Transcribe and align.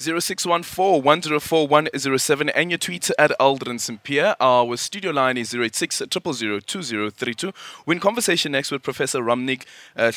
0614-104-107 0.00 2.50
and 2.54 2.70
your 2.70 2.78
tweet 2.78 3.10
at 3.18 3.32
Aldrin 3.38 3.78
Sampear. 3.78 4.34
Our 4.40 4.78
studio 4.78 5.10
line 5.10 5.36
is 5.36 5.54
086 5.54 6.04
2032 6.08 7.52
We're 7.84 7.92
in 7.92 8.00
conversation 8.00 8.52
next 8.52 8.70
with 8.70 8.82
Professor 8.82 9.20
Ramneek 9.20 9.64
uh, 9.94 10.10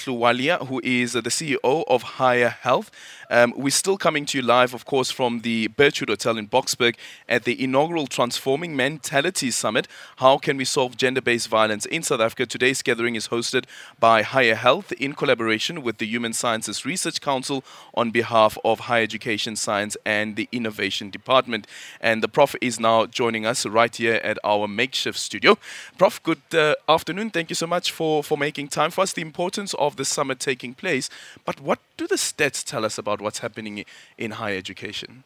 who 0.65 0.79
is 0.85 1.17
uh, 1.17 1.21
the 1.21 1.29
CEO 1.29 1.83
of 1.89 2.03
Higher 2.03 2.47
Health. 2.47 2.91
Um, 3.29 3.53
we're 3.57 3.71
still 3.71 3.97
coming 3.97 4.25
to 4.27 4.37
you 4.37 4.41
live, 4.41 4.73
of 4.73 4.85
course, 4.85 5.11
from 5.11 5.41
the 5.41 5.67
Birchwood 5.67 6.07
Hotel 6.07 6.37
in 6.37 6.47
Boksburg 6.47 6.95
at 7.27 7.43
the 7.43 7.61
inaugural 7.61 8.07
Transforming 8.07 8.77
Mentality 8.77 9.51
Summit. 9.51 9.89
How 10.17 10.37
can 10.37 10.55
we 10.55 10.63
solve 10.63 10.95
gender-based 10.95 11.49
violence 11.49 11.85
in 11.87 12.03
South 12.03 12.21
Africa? 12.21 12.45
Today's 12.45 12.81
gathering 12.81 13.15
is 13.15 13.27
hosted 13.27 13.65
by 13.99 14.21
Higher 14.21 14.55
Health 14.55 14.93
in 14.93 15.11
collaboration 15.13 15.81
with 15.81 15.97
the 15.97 16.05
Human 16.05 16.31
Sciences 16.31 16.85
Research 16.85 17.19
Council 17.19 17.65
on 17.93 18.11
behalf 18.11 18.57
of 18.63 18.79
Higher 18.81 19.03
Education 19.03 19.57
Science 19.57 19.72
Science 19.73 19.97
and 20.05 20.35
the 20.35 20.47
Innovation 20.51 21.09
Department. 21.09 21.65
And 21.99 22.21
the 22.21 22.27
Prof 22.27 22.55
is 22.61 22.79
now 22.79 23.07
joining 23.07 23.45
us 23.51 23.65
right 23.65 23.95
here 23.95 24.19
at 24.31 24.37
our 24.43 24.67
makeshift 24.67 25.17
studio. 25.17 25.57
Prof, 25.97 26.21
good 26.21 26.45
uh, 26.53 26.75
afternoon. 26.87 27.31
Thank 27.31 27.49
you 27.49 27.55
so 27.55 27.67
much 27.75 27.91
for, 27.91 28.23
for 28.23 28.37
making 28.37 28.67
time 28.67 28.91
for 28.91 29.01
us. 29.01 29.13
The 29.13 29.23
importance 29.31 29.73
of 29.85 29.95
the 29.95 30.05
summit 30.05 30.39
taking 30.39 30.73
place. 30.75 31.09
But 31.43 31.59
what 31.59 31.79
do 31.97 32.05
the 32.07 32.19
stats 32.27 32.63
tell 32.63 32.85
us 32.85 32.99
about 32.99 33.19
what's 33.19 33.39
happening 33.39 33.85
in 34.17 34.31
higher 34.31 34.57
education? 34.57 35.23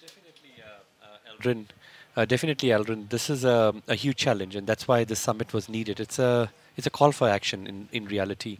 Definitely, 0.00 0.54
uh, 0.62 1.06
uh, 1.06 1.32
Aldrin. 1.32 1.64
Uh, 2.16 2.24
definitely, 2.24 2.68
Aldrin. 2.68 3.08
This 3.08 3.28
is 3.30 3.44
a, 3.44 3.74
a, 3.88 3.96
huge 3.96 4.16
challenge, 4.16 4.54
and 4.54 4.66
that's 4.66 4.86
why 4.86 5.04
the 5.04 5.16
summit 5.16 5.52
was 5.52 5.68
needed. 5.68 5.98
It's 5.98 6.18
a 6.18 6.50
it's 6.76 6.86
a 6.86 6.94
call 6.98 7.12
for 7.12 7.28
action 7.38 7.66
in 7.66 7.88
in 7.98 8.04
reality. 8.14 8.58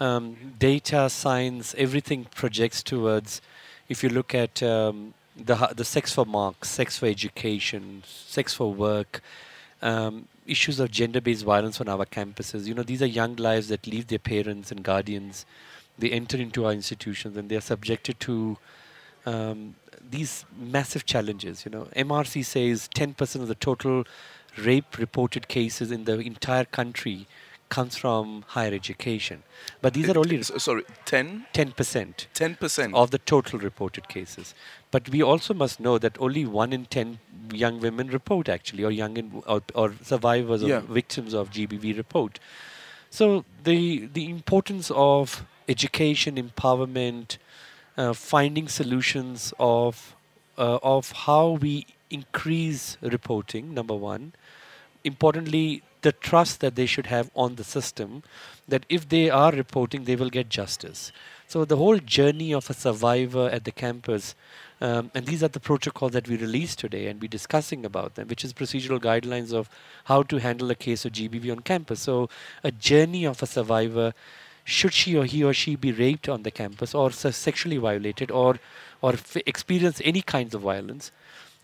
Um, 0.00 0.24
data, 0.58 1.08
science, 1.08 1.74
everything 1.78 2.26
projects 2.40 2.82
towards 2.82 3.40
if 3.88 4.02
you 4.02 4.08
look 4.08 4.34
at 4.34 4.62
um, 4.62 5.14
the 5.36 5.54
the 5.74 5.84
sex 5.84 6.12
for 6.12 6.26
marks, 6.26 6.70
sex 6.70 6.98
for 6.98 7.06
education, 7.06 8.02
sex 8.06 8.54
for 8.54 8.72
work, 8.72 9.22
um, 9.82 10.28
issues 10.46 10.80
of 10.80 10.90
gender-based 10.90 11.44
violence 11.44 11.80
on 11.80 11.88
our 11.88 12.06
campuses. 12.06 12.66
You 12.66 12.74
know, 12.74 12.82
these 12.82 13.02
are 13.02 13.06
young 13.06 13.36
lives 13.36 13.68
that 13.68 13.86
leave 13.86 14.08
their 14.08 14.18
parents 14.18 14.70
and 14.70 14.82
guardians. 14.82 15.44
They 15.98 16.10
enter 16.10 16.36
into 16.36 16.66
our 16.66 16.72
institutions 16.72 17.36
and 17.36 17.48
they 17.48 17.56
are 17.56 17.60
subjected 17.62 18.20
to 18.20 18.58
um, 19.24 19.74
these 20.10 20.44
massive 20.58 21.06
challenges. 21.06 21.64
You 21.64 21.72
know, 21.72 21.88
MRC 21.96 22.44
says 22.44 22.88
10% 22.94 23.42
of 23.42 23.48
the 23.48 23.54
total 23.54 24.04
rape 24.58 24.98
reported 24.98 25.48
cases 25.48 25.90
in 25.90 26.04
the 26.04 26.18
entire 26.18 26.64
country 26.64 27.26
comes 27.68 27.96
from 27.96 28.44
higher 28.48 28.72
education. 28.72 29.42
But 29.80 29.94
these 29.94 30.08
are 30.08 30.18
only 30.18 30.42
sorry, 30.42 30.84
10 31.04 31.46
10%. 31.52 32.26
10% 32.34 32.94
of 32.94 33.10
the 33.10 33.18
total 33.18 33.58
reported 33.58 34.08
cases. 34.08 34.54
But 34.90 35.08
we 35.08 35.22
also 35.22 35.54
must 35.54 35.80
know 35.80 35.98
that 35.98 36.16
only 36.20 36.44
1 36.44 36.72
in 36.72 36.86
10 36.86 37.18
young 37.52 37.80
women 37.80 38.08
report 38.08 38.48
actually 38.48 38.84
or 38.84 38.90
young 38.90 39.16
in, 39.16 39.42
or, 39.46 39.62
or, 39.74 39.94
survivors 40.02 40.62
yeah. 40.62 40.76
or 40.76 40.80
victims 40.80 41.34
of 41.34 41.50
GBV 41.50 41.96
report. 41.96 42.38
So 43.10 43.44
the 43.64 44.06
the 44.06 44.28
importance 44.28 44.90
of 44.94 45.44
education, 45.68 46.36
empowerment, 46.36 47.38
uh, 47.96 48.12
finding 48.12 48.68
solutions 48.68 49.52
of 49.58 50.16
uh, 50.58 50.78
of 50.82 51.12
how 51.12 51.50
we 51.50 51.86
increase 52.10 52.96
reporting 53.02 53.74
number 53.74 53.94
1 53.94 54.32
importantly 55.06 55.82
the 56.06 56.12
trust 56.12 56.60
that 56.60 56.76
they 56.76 56.86
should 56.86 57.06
have 57.06 57.30
on 57.34 57.56
the 57.56 57.64
system 57.64 58.22
that 58.68 58.86
if 58.88 59.08
they 59.08 59.28
are 59.28 59.50
reporting, 59.50 60.04
they 60.04 60.14
will 60.14 60.30
get 60.30 60.48
justice. 60.48 61.10
So 61.48 61.64
the 61.64 61.78
whole 61.82 61.98
journey 61.98 62.54
of 62.54 62.70
a 62.70 62.74
survivor 62.74 63.48
at 63.56 63.64
the 63.64 63.72
campus, 63.72 64.36
um, 64.80 65.10
and 65.16 65.26
these 65.26 65.42
are 65.42 65.48
the 65.56 65.66
protocols 65.68 66.12
that 66.12 66.28
we 66.28 66.36
released 66.36 66.78
today, 66.78 67.08
and 67.08 67.20
we're 67.20 67.36
discussing 67.40 67.84
about 67.84 68.14
them, 68.14 68.28
which 68.28 68.44
is 68.44 68.52
procedural 68.52 69.00
guidelines 69.00 69.52
of 69.52 69.68
how 70.04 70.22
to 70.22 70.36
handle 70.36 70.70
a 70.70 70.76
case 70.76 71.04
of 71.04 71.12
GBV 71.12 71.50
on 71.50 71.60
campus. 71.72 72.00
So 72.00 72.28
a 72.62 72.70
journey 72.70 73.24
of 73.24 73.42
a 73.42 73.46
survivor, 73.46 74.12
should 74.62 74.92
she 74.92 75.16
or 75.16 75.24
he 75.24 75.42
or 75.42 75.54
she 75.54 75.74
be 75.74 75.90
raped 75.90 76.28
on 76.28 76.44
the 76.44 76.52
campus, 76.52 76.94
or 76.94 77.10
sexually 77.10 77.78
violated, 77.78 78.30
or 78.30 78.60
or 79.02 79.14
experience 79.44 80.00
any 80.04 80.22
kinds 80.22 80.54
of 80.54 80.62
violence, 80.62 81.10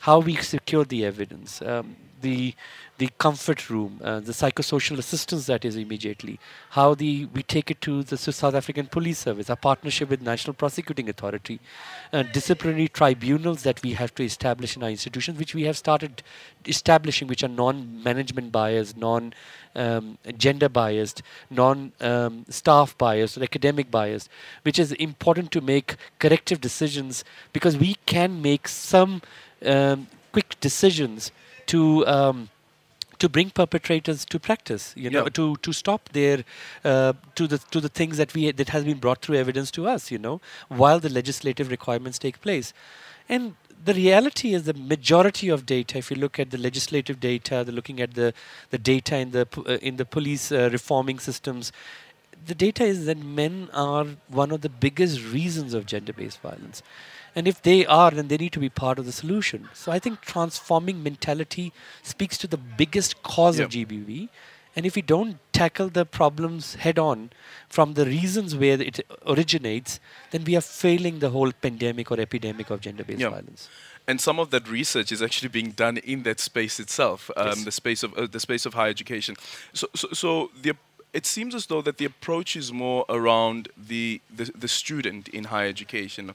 how 0.00 0.18
we 0.18 0.34
secure 0.36 0.84
the 0.84 1.04
evidence. 1.04 1.62
Um, 1.62 1.94
the 2.22 2.54
the 2.98 3.08
comfort 3.18 3.68
room, 3.68 4.00
uh, 4.04 4.20
the 4.20 4.32
psychosocial 4.32 4.96
assistance 4.96 5.46
that 5.46 5.64
is 5.64 5.76
immediately, 5.76 6.38
how 6.70 6.94
the 6.94 7.26
we 7.34 7.42
take 7.42 7.70
it 7.70 7.80
to 7.80 8.04
the 8.04 8.16
South 8.16 8.54
African 8.54 8.86
Police 8.86 9.18
Service, 9.18 9.50
our 9.50 9.56
partnership 9.56 10.10
with 10.10 10.22
National 10.22 10.54
Prosecuting 10.54 11.08
Authority, 11.08 11.58
uh, 12.12 12.22
disciplinary 12.22 12.86
tribunals 12.86 13.64
that 13.64 13.82
we 13.82 13.94
have 13.94 14.14
to 14.14 14.22
establish 14.22 14.76
in 14.76 14.84
our 14.84 14.90
institutions, 14.90 15.36
which 15.38 15.54
we 15.54 15.64
have 15.64 15.76
started 15.76 16.22
establishing, 16.66 17.26
which 17.26 17.42
are 17.42 17.48
non-management 17.48 18.52
biased, 18.52 18.96
non-gender 18.96 20.66
um, 20.66 20.72
biased, 20.72 21.22
non-staff 21.50 22.90
um, 22.90 22.96
biased, 22.98 23.38
academic 23.38 23.90
biased, 23.90 24.28
which 24.62 24.78
is 24.78 24.92
important 24.92 25.50
to 25.50 25.60
make 25.60 25.96
corrective 26.20 26.60
decisions 26.60 27.24
because 27.52 27.76
we 27.76 27.96
can 28.06 28.40
make 28.40 28.68
some 28.68 29.22
um, 29.64 30.06
quick 30.32 30.58
decisions 30.60 31.32
to 31.72 32.06
um, 32.14 32.48
to 33.22 33.28
bring 33.28 33.50
perpetrators 33.50 34.24
to 34.34 34.38
practice, 34.46 34.92
you 34.96 35.10
know, 35.10 35.24
to 35.38 35.44
to 35.66 35.72
stop 35.72 36.08
their 36.18 36.44
uh, 36.84 37.12
to 37.40 37.46
the 37.52 37.58
to 37.74 37.80
the 37.80 37.88
things 37.88 38.16
that 38.22 38.34
we 38.34 38.50
that 38.60 38.70
has 38.76 38.84
been 38.84 38.98
brought 39.04 39.22
through 39.22 39.36
evidence 39.42 39.70
to 39.78 39.86
us, 39.94 40.10
you 40.14 40.18
know, 40.18 40.40
while 40.82 40.98
the 40.98 41.12
legislative 41.20 41.70
requirements 41.70 42.18
take 42.18 42.40
place, 42.46 42.72
and 43.28 43.54
the 43.84 43.94
reality 43.94 44.54
is 44.54 44.64
the 44.64 44.74
majority 44.74 45.48
of 45.48 45.64
data. 45.66 45.98
If 45.98 46.10
you 46.10 46.16
look 46.24 46.38
at 46.38 46.50
the 46.50 46.58
legislative 46.58 47.20
data, 47.20 47.62
the 47.64 47.72
looking 47.72 48.00
at 48.00 48.14
the 48.14 48.32
the 48.70 48.78
data 48.78 49.16
in 49.16 49.30
the 49.30 49.46
uh, 49.56 49.78
in 49.90 49.96
the 50.02 50.08
police 50.18 50.50
uh, 50.52 50.68
reforming 50.72 51.24
systems, 51.28 51.72
the 52.46 52.54
data 52.66 52.84
is 52.84 53.06
that 53.06 53.18
men 53.18 53.68
are 53.72 54.06
one 54.42 54.50
of 54.50 54.60
the 54.60 54.68
biggest 54.68 55.22
reasons 55.38 55.74
of 55.74 55.86
gender-based 55.86 56.40
violence. 56.40 56.82
And 57.34 57.48
if 57.48 57.62
they 57.62 57.86
are, 57.86 58.10
then 58.10 58.28
they 58.28 58.36
need 58.36 58.52
to 58.52 58.60
be 58.60 58.68
part 58.68 58.98
of 58.98 59.06
the 59.06 59.12
solution. 59.12 59.68
So 59.72 59.90
I 59.90 59.98
think 59.98 60.20
transforming 60.20 61.02
mentality 61.02 61.72
speaks 62.02 62.36
to 62.38 62.46
the 62.46 62.58
biggest 62.58 63.22
cause 63.22 63.58
yep. 63.58 63.68
of 63.68 63.72
GBV. 63.72 64.28
And 64.74 64.86
if 64.86 64.96
we 64.96 65.02
don't 65.02 65.38
tackle 65.52 65.88
the 65.88 66.06
problems 66.06 66.76
head 66.76 66.98
on 66.98 67.30
from 67.68 67.94
the 67.94 68.06
reasons 68.06 68.56
where 68.56 68.80
it 68.80 69.00
originates, 69.26 70.00
then 70.30 70.44
we 70.44 70.56
are 70.56 70.62
failing 70.62 71.18
the 71.18 71.30
whole 71.30 71.52
pandemic 71.52 72.10
or 72.10 72.18
epidemic 72.18 72.70
of 72.70 72.80
gender 72.80 73.04
based 73.04 73.20
yep. 73.20 73.32
violence. 73.32 73.68
And 74.08 74.20
some 74.20 74.40
of 74.40 74.50
that 74.50 74.68
research 74.68 75.12
is 75.12 75.22
actually 75.22 75.48
being 75.48 75.70
done 75.70 75.98
in 75.98 76.22
that 76.24 76.40
space 76.40 76.80
itself, 76.80 77.30
um, 77.36 77.48
yes. 77.48 77.64
the 77.64 77.70
space 77.70 78.02
of 78.02 78.14
uh, 78.14 78.26
the 78.26 78.40
space 78.40 78.66
of 78.66 78.74
higher 78.74 78.90
education. 78.90 79.36
So, 79.72 79.86
so, 79.94 80.08
so 80.12 80.50
the 80.60 80.74
it 81.12 81.26
seems 81.26 81.54
as 81.54 81.66
though 81.66 81.82
that 81.82 81.98
the 81.98 82.06
approach 82.06 82.56
is 82.56 82.72
more 82.72 83.04
around 83.08 83.68
the, 83.76 84.22
the, 84.34 84.50
the 84.56 84.68
student 84.68 85.28
in 85.28 85.44
higher 85.44 85.68
education 85.68 86.34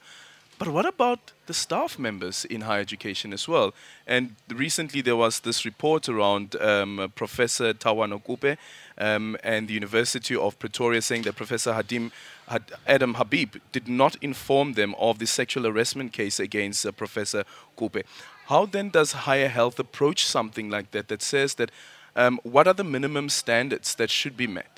but 0.60 0.70
what 0.70 0.86
about 0.86 1.34
the 1.46 1.54
staff 1.54 2.00
members 2.00 2.44
in 2.46 2.62
higher 2.62 2.82
education 2.82 3.32
as 3.32 3.48
well? 3.48 3.74
And 4.08 4.36
recently 4.50 5.02
there 5.02 5.16
was 5.16 5.42
this 5.42 5.66
report 5.66 6.10
around 6.10 6.56
um, 6.56 7.12
Professor 7.16 7.74
Tawana 7.74 8.24
Kupe 8.24 8.58
um, 8.98 9.38
and 9.44 9.68
the 9.68 9.74
University 9.74 10.36
of 10.36 10.58
Pretoria 10.58 11.02
saying 11.02 11.24
that 11.24 11.36
Professor 11.36 11.74
Hadim 11.74 12.12
Had 12.48 12.72
Adam 12.88 13.16
Habib 13.16 13.58
did 13.72 13.88
not 13.88 14.16
inform 14.22 14.74
them 14.74 14.96
of 14.98 15.20
the 15.20 15.28
sexual 15.28 15.66
harassment 15.66 16.12
case 16.12 16.40
against 16.40 16.86
uh, 16.86 16.92
Professor 16.92 17.44
Kupe. 17.78 18.04
How 18.48 18.66
then 18.66 18.90
does 18.90 19.12
higher 19.12 19.50
health 19.50 19.78
approach 19.78 20.26
something 20.26 20.70
like 20.70 20.92
that 20.92 21.08
that 21.10 21.22
says 21.22 21.56
that 21.56 21.70
um, 22.16 22.40
what 22.44 22.68
are 22.68 22.74
the 22.74 22.84
minimum 22.84 23.30
standards 23.30 23.94
that 23.96 24.10
should 24.10 24.36
be 24.36 24.48
met? 24.48 24.77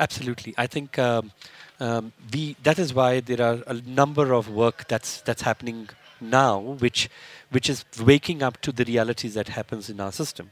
Absolutely. 0.00 0.54
I 0.56 0.66
think 0.66 0.98
um, 0.98 1.30
um, 1.78 2.12
we 2.32 2.56
that 2.62 2.78
is 2.78 2.94
why 2.94 3.20
there 3.20 3.42
are 3.42 3.58
a 3.66 3.74
number 3.74 4.32
of 4.32 4.48
work 4.48 4.88
that's 4.88 5.20
that's 5.20 5.42
happening 5.42 5.90
now, 6.22 6.58
which 6.58 7.10
which 7.50 7.68
is 7.68 7.84
waking 8.02 8.42
up 8.42 8.60
to 8.62 8.72
the 8.72 8.84
realities 8.84 9.34
that 9.34 9.48
happens 9.48 9.90
in 9.90 10.00
our 10.00 10.10
system. 10.10 10.50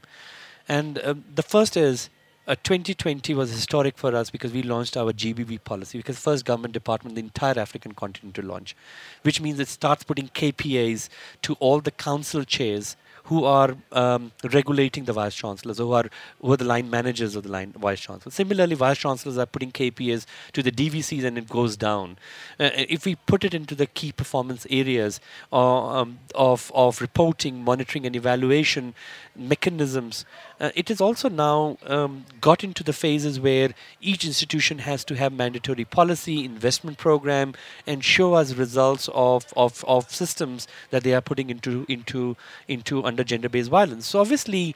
And 0.67 1.01
um, 1.03 1.23
the 1.33 1.41
first 1.41 1.75
is 1.75 2.11
uh, 2.47 2.55
2020 2.63 3.33
was 3.33 3.49
historic 3.49 3.97
for 3.97 4.15
us 4.15 4.29
because 4.29 4.53
we 4.53 4.61
launched 4.61 4.95
our 4.95 5.11
GBV 5.11 5.63
policy, 5.63 5.97
because 5.97 6.19
first 6.19 6.45
government 6.45 6.75
department 6.75 7.15
the 7.15 7.21
entire 7.21 7.57
African 7.57 7.93
continent 7.93 8.35
to 8.35 8.43
launch, 8.43 8.75
which 9.23 9.41
means 9.41 9.59
it 9.59 9.67
starts 9.67 10.03
putting 10.03 10.27
KPAs 10.29 11.09
to 11.41 11.53
all 11.55 11.79
the 11.81 11.91
council 11.91 12.43
chairs 12.43 12.95
who 13.29 13.43
are 13.45 13.75
um, 13.91 14.31
regulating 14.53 15.05
the 15.05 15.13
vice 15.13 15.35
chancellors, 15.35 15.77
who 15.77 15.91
are 15.91 16.05
who 16.41 16.51
are 16.51 16.57
the 16.57 16.65
line 16.65 16.89
managers 16.89 17.35
of 17.35 17.43
the 17.43 17.49
line 17.49 17.71
vice 17.73 17.99
chancellors. 17.99 18.33
Similarly, 18.33 18.75
vice 18.75 18.97
chancellors 18.97 19.37
are 19.37 19.45
putting 19.45 19.71
KPIs 19.71 20.25
to 20.53 20.63
the 20.63 20.71
DVCs 20.71 21.23
and 21.23 21.37
it 21.37 21.47
goes 21.47 21.77
down. 21.77 22.17
Uh, 22.59 22.71
if 22.73 23.05
we 23.05 23.15
put 23.15 23.43
it 23.43 23.53
into 23.53 23.75
the 23.75 23.85
key 23.85 24.11
performance 24.11 24.65
areas 24.71 25.21
uh, 25.53 25.99
um, 25.99 26.17
of 26.33 26.71
of 26.73 27.01
reporting, 27.01 27.63
monitoring, 27.63 28.07
and 28.07 28.15
evaluation 28.15 28.95
mechanisms, 29.35 30.25
uh, 30.59 30.71
it 30.75 30.89
has 30.89 30.99
also 30.99 31.29
now 31.29 31.77
um, 31.85 32.25
got 32.41 32.63
into 32.63 32.83
the 32.83 32.93
phases 32.93 33.39
where 33.39 33.69
each 34.01 34.25
institution 34.25 34.79
has 34.79 35.05
to 35.05 35.15
have 35.15 35.31
mandatory 35.31 35.85
policy, 35.85 36.43
investment 36.43 36.97
program, 36.97 37.53
and 37.85 38.03
show 38.03 38.33
us 38.33 38.53
results 38.53 39.07
of, 39.13 39.45
of, 39.55 39.85
of 39.87 40.09
systems 40.09 40.67
that 40.89 41.03
they 41.03 41.13
are 41.13 41.21
putting 41.21 41.49
into 41.49 41.85
into 41.87 42.35
into 42.67 43.03
under 43.03 43.18
gender-based 43.23 43.69
violence. 43.69 44.07
So 44.07 44.19
obviously. 44.19 44.75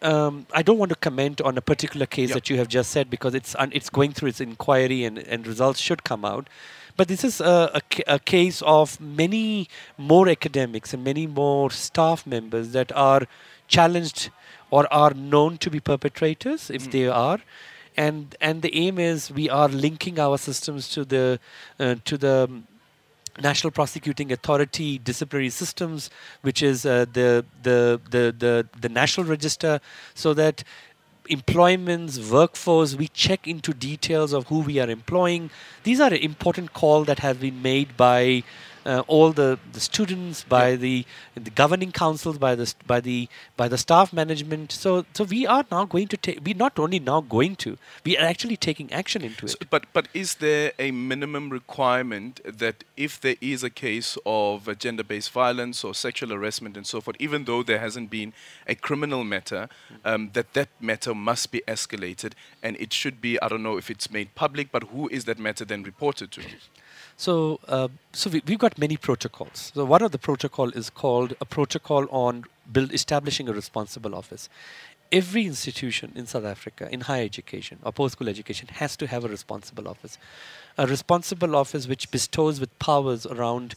Um, 0.00 0.46
I 0.54 0.62
don't 0.62 0.78
want 0.78 0.90
to 0.90 0.94
comment 0.94 1.40
on 1.40 1.58
a 1.58 1.60
particular 1.60 2.06
case 2.06 2.28
yep. 2.28 2.34
that 2.36 2.48
you 2.48 2.56
have 2.58 2.68
just 2.68 2.92
said 2.92 3.10
because 3.10 3.34
it's 3.34 3.56
un- 3.56 3.72
it's 3.74 3.90
going 3.90 4.12
through 4.12 4.28
its 4.28 4.40
inquiry 4.40 5.02
and, 5.02 5.18
and 5.18 5.44
results 5.44 5.80
should 5.80 6.04
come 6.04 6.24
out. 6.24 6.48
But 6.96 7.08
this 7.08 7.24
is 7.24 7.40
a, 7.40 7.68
a, 7.74 7.82
a, 8.06 8.18
case 8.20 8.62
of 8.62 9.00
many 9.00 9.68
more 9.96 10.28
academics 10.28 10.94
and 10.94 11.02
many 11.02 11.26
more 11.26 11.72
staff 11.72 12.24
members 12.28 12.70
that 12.74 12.92
are 12.92 13.22
challenged 13.66 14.30
or 14.70 14.86
are 14.92 15.14
known 15.14 15.58
to 15.58 15.68
be 15.68 15.80
perpetrators 15.80 16.70
if 16.70 16.86
mm. 16.86 16.92
they 16.92 17.08
are 17.08 17.40
and 17.98 18.36
and 18.40 18.62
the 18.62 18.74
aim 18.74 18.98
is 18.98 19.30
we 19.30 19.50
are 19.50 19.68
linking 19.68 20.18
our 20.18 20.38
systems 20.38 20.88
to 20.88 21.04
the 21.04 21.38
uh, 21.80 21.96
to 22.04 22.16
the 22.16 22.34
National 23.40 23.70
Prosecuting 23.70 24.32
Authority 24.32 24.98
disciplinary 24.98 25.50
systems, 25.50 26.10
which 26.42 26.62
is 26.62 26.84
uh, 26.84 27.06
the, 27.12 27.44
the 27.62 28.00
the 28.10 28.34
the 28.38 28.66
the 28.80 28.88
national 28.88 29.26
register, 29.26 29.80
so 30.14 30.34
that 30.34 30.64
employments, 31.28 32.18
workforce, 32.18 32.94
we 32.94 33.08
check 33.08 33.46
into 33.46 33.72
details 33.72 34.32
of 34.32 34.46
who 34.48 34.60
we 34.60 34.78
are 34.78 34.88
employing. 34.88 35.50
These 35.84 36.00
are 36.00 36.12
important 36.14 36.72
calls 36.72 37.06
that 37.06 37.18
have 37.20 37.40
been 37.40 37.60
made 37.62 37.96
by 37.96 38.44
uh, 38.86 39.02
all 39.06 39.32
the, 39.32 39.58
the 39.72 39.80
students, 39.80 40.44
by 40.44 40.76
the 40.76 41.04
the 41.34 41.50
governing 41.50 41.92
councils, 41.92 42.38
by 42.38 42.54
the 42.54 42.72
by 42.86 43.00
the 43.00 43.28
by 43.56 43.68
the 43.68 43.78
staff 43.78 44.12
management. 44.12 44.72
So 44.72 45.04
so 45.12 45.24
we 45.24 45.46
are 45.46 45.64
now 45.70 45.84
going 45.84 46.08
to 46.08 46.16
take. 46.16 46.40
We're 46.44 46.54
not 46.54 46.78
only 46.78 46.98
now 46.98 47.20
going 47.20 47.56
to, 47.56 47.76
we 48.04 48.16
are 48.16 48.26
actually 48.26 48.56
taking 48.56 48.92
action 48.92 49.22
into 49.22 49.46
it. 49.46 49.70
but 49.70 49.86
but 49.92 50.08
is 50.14 50.36
there 50.36 50.72
a 50.78 50.90
minimum 50.90 51.50
requirement 51.50 52.40
that 52.44 52.84
if 52.96 53.20
there 53.20 53.36
is 53.40 53.62
a 53.62 53.70
case 53.70 54.16
of 54.24 54.78
gender-based 54.78 55.30
violence 55.30 55.84
or 55.84 55.94
sexual 55.94 56.30
harassment 56.30 56.76
and 56.76 56.86
so 56.86 57.00
forth, 57.00 57.16
even 57.18 57.44
though 57.44 57.62
there 57.62 57.78
hasn't 57.78 58.10
been 58.10 58.32
a 58.66 58.74
criminal 58.74 59.24
matter, 59.24 59.68
um, 60.04 60.30
that 60.32 60.54
that 60.54 60.68
matter 60.80 61.14
must 61.14 61.50
be 61.50 61.62
escalated 61.68 62.32
and 62.62 62.76
it 62.76 62.92
should 62.92 63.20
be. 63.20 63.40
I 63.40 63.48
don't 63.48 63.62
know 63.62 63.76
if 63.76 63.90
it's 63.90 64.10
made 64.10 64.34
public, 64.34 64.70
but 64.72 64.84
who 64.84 65.08
is 65.08 65.24
that 65.24 65.38
matter 65.38 65.64
then 65.64 65.82
reported 65.82 66.30
to? 66.32 66.42
So, 67.16 67.58
uh, 67.66 67.88
so 68.18 68.28
we, 68.30 68.42
have 68.48 68.58
got 68.58 68.78
many 68.78 68.96
protocols. 68.96 69.70
So 69.76 69.84
one 69.84 70.02
of 70.02 70.10
the 70.10 70.18
protocol 70.18 70.70
is 70.70 70.90
called 70.90 71.34
a 71.40 71.44
protocol 71.44 72.08
on 72.10 72.46
build 72.72 72.92
establishing 72.92 73.48
a 73.48 73.52
responsible 73.52 74.12
office. 74.12 74.48
Every 75.12 75.46
institution 75.46 76.10
in 76.16 76.26
South 76.26 76.44
Africa 76.44 76.88
in 76.92 77.02
higher 77.02 77.24
education 77.24 77.78
or 77.84 77.92
post-school 77.92 78.28
education 78.28 78.66
has 78.72 78.96
to 78.96 79.06
have 79.06 79.24
a 79.24 79.28
responsible 79.28 79.86
office. 79.86 80.18
A 80.76 80.84
responsible 80.84 81.54
office 81.54 81.86
which 81.86 82.10
bestows 82.10 82.58
with 82.58 82.76
powers 82.80 83.24
around 83.24 83.76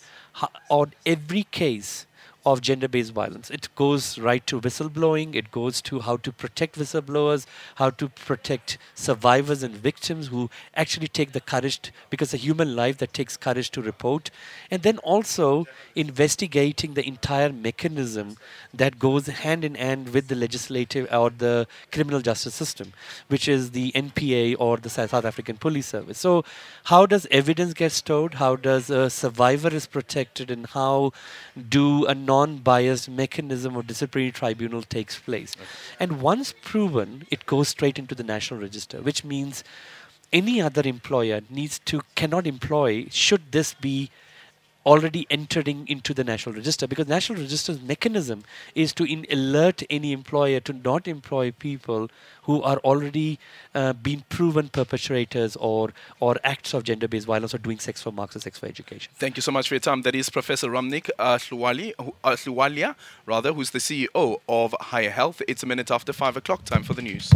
on 0.70 0.94
every 1.06 1.44
case 1.44 2.08
of 2.46 2.62
gender 2.62 2.88
based 2.88 3.14
violence. 3.14 3.50
It 3.50 3.70
goes 3.76 4.18
right 4.18 4.46
to 4.48 4.60
whistleblowing, 4.60 5.36
it 5.36 5.52
goes 5.52 5.82
to 5.84 6.00
how 6.00 6.18
to 6.18 6.32
protect 6.32 6.78
whistleblowers, 6.78 7.46
how 7.76 7.92
to 7.92 8.10
protect 8.10 8.78
survivors 8.96 9.62
and 9.64 9.76
victims 9.76 10.28
who 10.28 10.50
actually 10.76 11.08
take 11.08 11.34
the 11.34 11.42
courage, 11.42 11.82
to, 11.84 11.92
because 12.10 12.34
a 12.34 12.38
human 12.38 12.76
life 12.76 12.98
that 12.98 13.14
takes 13.14 13.38
courage 13.38 13.70
to 13.72 13.82
report, 13.82 14.32
and 14.72 14.82
then 14.82 14.98
also 15.00 15.68
investigating 15.96 16.94
the 16.96 17.08
entire 17.08 17.52
mechanism 17.52 18.38
that 18.74 18.98
goes 18.98 19.28
hand 19.28 19.64
in 19.64 19.76
hand 19.76 20.10
with 20.10 20.28
the 20.28 20.36
legislative 20.36 21.08
or 21.12 21.30
the 21.30 21.68
criminal 21.92 22.22
justice 22.22 22.56
system, 22.56 22.94
which 23.28 23.48
is 23.48 23.72
the 23.72 23.92
NPA 23.92 24.56
or 24.60 24.78
the 24.78 24.90
South 24.90 25.14
African 25.14 25.58
Police 25.58 25.88
Service. 25.88 26.18
So, 26.18 26.44
how 26.86 27.06
does 27.06 27.28
evidence 27.30 27.74
get 27.74 27.92
stored? 27.92 28.36
How 28.36 28.56
does 28.56 28.90
a 28.90 29.10
survivor 29.10 29.70
is 29.70 29.86
protected, 29.86 30.50
and 30.50 30.66
how 30.68 31.12
do 31.70 32.06
a 32.06 32.16
non-biased 32.32 33.10
mechanism 33.10 33.76
of 33.76 33.88
disciplinary 33.92 34.32
tribunal 34.32 34.84
takes 34.98 35.20
place. 35.28 35.56
Okay. 35.56 35.68
And 36.00 36.22
once 36.32 36.54
proven, 36.72 37.26
it 37.36 37.46
goes 37.54 37.68
straight 37.76 37.98
into 38.00 38.16
the 38.16 38.28
national 38.36 38.60
register, 38.68 39.02
which 39.02 39.24
means 39.34 39.64
any 40.42 40.62
other 40.68 40.84
employer 40.96 41.42
needs 41.50 41.80
to 41.92 42.02
cannot 42.16 42.48
employ 42.48 42.92
should 43.10 43.52
this 43.52 43.74
be 43.74 44.10
already 44.86 45.28
entering 45.30 45.88
into 45.88 46.14
the 46.14 46.24
national 46.24 46.56
register 46.56 46.88
because 46.88 47.08
national 47.08 47.40
register's 47.40 47.82
mechanism 47.82 48.44
is 48.76 48.94
to 48.94 49.04
alert 49.30 49.84
any 49.90 50.12
employer 50.12 50.60
to 50.60 50.74
not 50.74 51.08
employ 51.08 51.52
people 51.52 52.10
who 52.44 52.62
are 52.64 52.78
already 52.78 53.40
uh, 53.76 53.94
been 53.94 54.24
proven 54.30 54.70
perpetrators 54.70 55.56
or 55.58 55.92
or 56.20 56.38
acts 56.44 56.74
of 56.74 56.84
gender-based 56.84 57.28
violence 57.28 57.54
or 57.54 57.60
doing 57.60 57.80
sex 57.80 58.02
for 58.02 58.12
marks 58.12 58.36
or 58.36 58.40
sex 58.40 58.58
for 58.58 58.66
education. 58.66 59.12
Thank 59.16 59.38
you 59.38 59.42
so 59.42 59.52
much 59.52 59.68
for 59.68 59.76
your 59.76 59.80
time. 59.82 60.02
That 60.02 60.16
is 60.16 60.30
Professor 60.30 60.70
Ramneek 60.70 61.10
uh, 61.20 61.38
Ahluwalia, 61.38 62.90
uh, 62.90 62.94
rather, 63.26 63.54
who's 63.54 63.70
the 63.72 63.80
CEO 63.80 64.42
of 64.50 64.76
Higher 64.80 65.12
Health. 65.12 65.42
It's 65.48 65.64
a 65.64 65.68
minute 65.68 65.92
after 65.92 66.14
five 66.14 66.36
o'clock. 66.38 66.66
Time 66.66 66.84
for 66.84 66.94
the 66.94 67.02
news. 67.02 67.32